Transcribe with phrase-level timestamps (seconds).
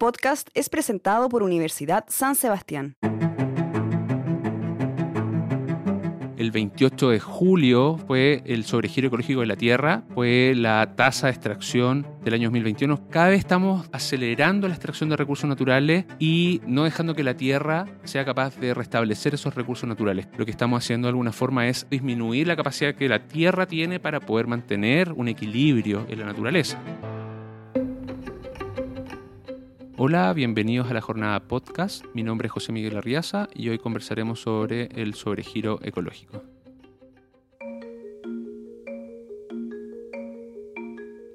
[0.00, 2.96] podcast es presentado por Universidad San Sebastián.
[6.38, 11.34] El 28 de julio fue el sobregiro ecológico de la Tierra, fue la tasa de
[11.34, 13.08] extracción del año 2021.
[13.10, 17.84] Cada vez estamos acelerando la extracción de recursos naturales y no dejando que la Tierra
[18.04, 20.28] sea capaz de restablecer esos recursos naturales.
[20.38, 24.00] Lo que estamos haciendo de alguna forma es disminuir la capacidad que la Tierra tiene
[24.00, 26.80] para poder mantener un equilibrio en la naturaleza.
[30.02, 32.06] Hola, bienvenidos a la jornada podcast.
[32.14, 36.42] Mi nombre es José Miguel Arriaza y hoy conversaremos sobre el sobregiro ecológico.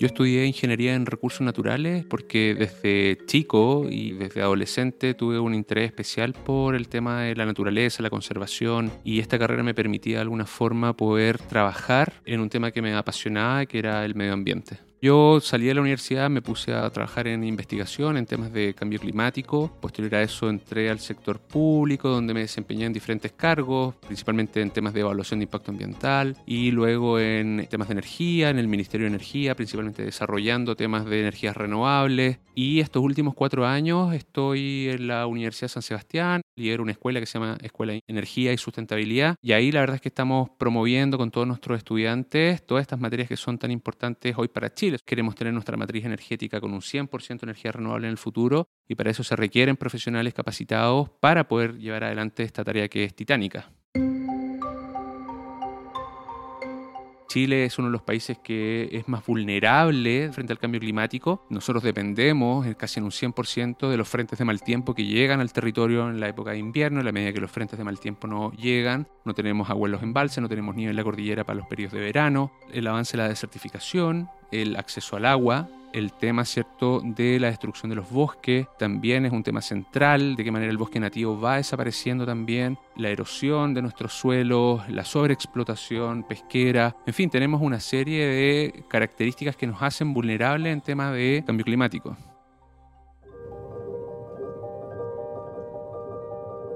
[0.00, 5.84] Yo estudié ingeniería en recursos naturales porque desde chico y desde adolescente tuve un interés
[5.84, 10.22] especial por el tema de la naturaleza, la conservación y esta carrera me permitía de
[10.22, 14.78] alguna forma poder trabajar en un tema que me apasionaba, que era el medio ambiente.
[15.04, 18.98] Yo salí de la universidad, me puse a trabajar en investigación en temas de cambio
[18.98, 19.70] climático.
[19.78, 24.70] Posterior a eso entré al sector público, donde me desempeñé en diferentes cargos, principalmente en
[24.70, 29.04] temas de evaluación de impacto ambiental y luego en temas de energía, en el Ministerio
[29.04, 32.38] de Energía, principalmente desarrollando temas de energías renovables.
[32.54, 37.26] Y estos últimos cuatro años estoy en la Universidad San Sebastián, lidero una escuela que
[37.26, 39.34] se llama Escuela de Energía y Sustentabilidad.
[39.42, 43.28] Y ahí la verdad es que estamos promoviendo con todos nuestros estudiantes todas estas materias
[43.28, 47.40] que son tan importantes hoy para Chile Queremos tener nuestra matriz energética con un 100%
[47.40, 51.78] de energía renovable en el futuro y para eso se requieren profesionales capacitados para poder
[51.78, 53.70] llevar adelante esta tarea que es titánica.
[57.34, 61.44] Chile es uno de los países que es más vulnerable frente al cambio climático.
[61.50, 65.52] Nosotros dependemos casi en un 100% de los frentes de mal tiempo que llegan al
[65.52, 67.00] territorio en la época de invierno.
[67.00, 69.92] En la medida que los frentes de mal tiempo no llegan, no tenemos agua en
[69.92, 72.52] los embalses, no tenemos nieve en la cordillera para los periodos de verano.
[72.72, 74.28] El avance de la desertificación,
[74.62, 79.32] el acceso al agua, el tema cierto de la destrucción de los bosques también es
[79.32, 83.82] un tema central, de qué manera el bosque nativo va desapareciendo también, la erosión de
[83.82, 90.12] nuestros suelos, la sobreexplotación pesquera, en fin, tenemos una serie de características que nos hacen
[90.12, 92.16] vulnerables en temas de cambio climático.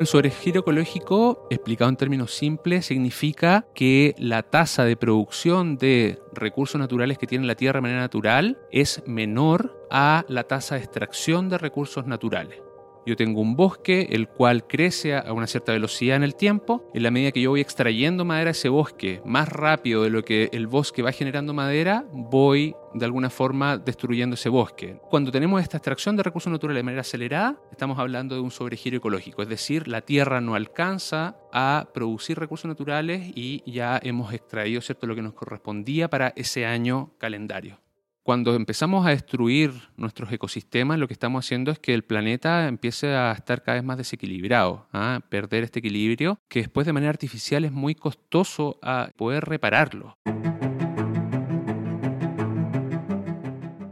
[0.00, 6.80] El sobregiro ecológico, explicado en términos simples, significa que la tasa de producción de recursos
[6.80, 11.48] naturales que tiene la Tierra de manera natural es menor a la tasa de extracción
[11.48, 12.67] de recursos naturales.
[13.08, 16.90] Yo tengo un bosque, el cual crece a una cierta velocidad en el tiempo.
[16.92, 20.22] En la medida que yo voy extrayendo madera de ese bosque más rápido de lo
[20.22, 25.00] que el bosque va generando madera, voy de alguna forma destruyendo ese bosque.
[25.08, 28.98] Cuando tenemos esta extracción de recursos naturales de manera acelerada, estamos hablando de un sobregiro
[28.98, 34.82] ecológico, es decir, la tierra no alcanza a producir recursos naturales y ya hemos extraído
[34.82, 37.78] cierto lo que nos correspondía para ese año calendario.
[38.28, 43.14] Cuando empezamos a destruir nuestros ecosistemas, lo que estamos haciendo es que el planeta empiece
[43.14, 47.64] a estar cada vez más desequilibrado, a perder este equilibrio, que después de manera artificial
[47.64, 50.18] es muy costoso a poder repararlo.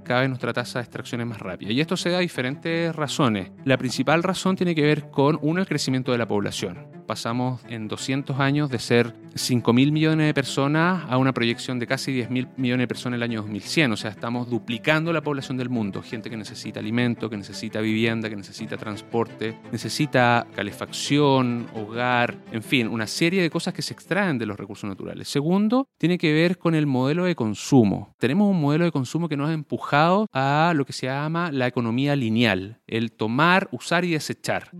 [0.04, 1.72] cada vez nuestra tasa de extracción es más rápida.
[1.72, 3.50] Y esto se da a diferentes razones.
[3.64, 7.88] La principal razón tiene que ver con, uno, el crecimiento de la población pasamos en
[7.88, 12.30] 200 años de ser 5 mil millones de personas a una proyección de casi 10
[12.30, 13.92] mil millones de personas en el año 2100.
[13.92, 16.02] O sea, estamos duplicando la población del mundo.
[16.02, 22.88] Gente que necesita alimento, que necesita vivienda, que necesita transporte, necesita calefacción, hogar, en fin,
[22.88, 25.28] una serie de cosas que se extraen de los recursos naturales.
[25.28, 28.14] Segundo, tiene que ver con el modelo de consumo.
[28.18, 31.66] Tenemos un modelo de consumo que nos ha empujado a lo que se llama la
[31.66, 34.70] economía lineal, el tomar, usar y desechar.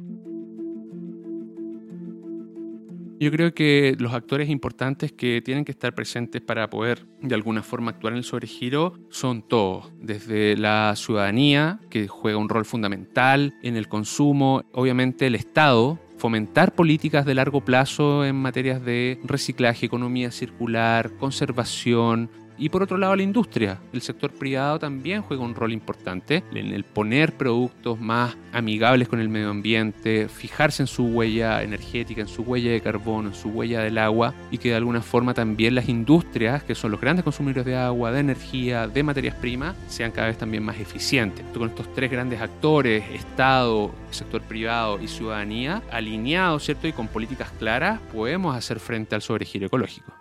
[3.19, 7.63] Yo creo que los actores importantes que tienen que estar presentes para poder de alguna
[7.63, 13.55] forma actuar en el sobregiro son todos, desde la ciudadanía, que juega un rol fundamental
[13.63, 19.87] en el consumo, obviamente el Estado, fomentar políticas de largo plazo en materias de reciclaje,
[19.87, 23.79] economía circular, conservación, y por otro lado, la industria.
[23.93, 29.21] El sector privado también juega un rol importante en el poner productos más amigables con
[29.21, 33.51] el medio ambiente, fijarse en su huella energética, en su huella de carbono, en su
[33.51, 37.25] huella del agua y que de alguna forma también las industrias, que son los grandes
[37.25, 41.45] consumidores de agua, de energía, de materias primas, sean cada vez también más eficientes.
[41.53, 46.89] Con estos tres grandes actores, Estado, sector privado y ciudadanía, alineados, ¿cierto?
[46.89, 50.16] Y con políticas claras, podemos hacer frente al sobregiro ecológico.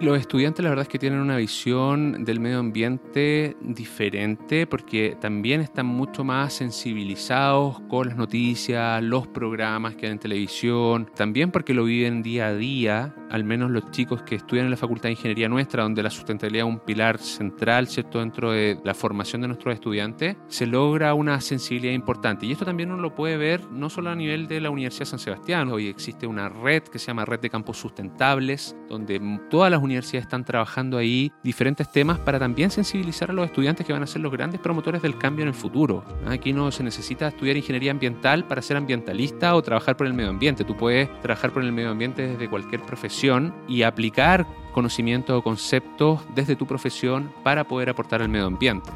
[0.00, 5.60] Los estudiantes la verdad es que tienen una visión del medio ambiente diferente porque también
[5.60, 11.74] están mucho más sensibilizados con las noticias, los programas que hay en televisión, también porque
[11.74, 15.12] lo viven día a día al menos los chicos que estudian en la Facultad de
[15.12, 19.74] Ingeniería nuestra, donde la sustentabilidad es un pilar central, dentro de la formación de nuestros
[19.74, 22.46] estudiantes, se logra una sensibilidad importante.
[22.46, 25.10] Y esto también uno lo puede ver no solo a nivel de la Universidad de
[25.10, 29.70] San Sebastián, hoy existe una red que se llama Red de Campos Sustentables, donde todas
[29.70, 34.02] las universidades están trabajando ahí diferentes temas para también sensibilizar a los estudiantes que van
[34.02, 36.04] a ser los grandes promotores del cambio en el futuro.
[36.26, 40.30] Aquí no se necesita estudiar ingeniería ambiental para ser ambientalista o trabajar por el medio
[40.30, 40.64] ambiente.
[40.64, 43.19] Tú puedes trabajar por el medio ambiente desde cualquier profesión
[43.68, 48.90] y aplicar conocimientos o conceptos desde tu profesión para poder aportar al medio ambiente.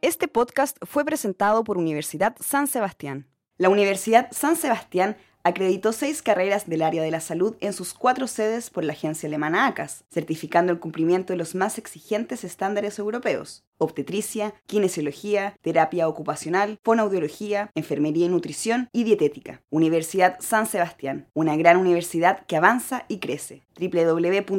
[0.00, 3.28] Este podcast fue presentado por Universidad San Sebastián.
[3.58, 8.26] La Universidad San Sebastián acreditó seis carreras del área de la salud en sus cuatro
[8.26, 13.64] sedes por la agencia alemana ACAS, certificando el cumplimiento de los más exigentes estándares europeos.
[13.78, 19.62] Obstetricia, kinesiología, terapia ocupacional, fonoaudiología, enfermería y nutrición y dietética.
[19.70, 23.62] Universidad San Sebastián, una gran universidad que avanza y crece.
[23.80, 24.52] www.uss.cl